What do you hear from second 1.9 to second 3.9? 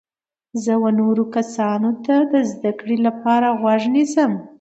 ته د زده کړي لپاره غوږ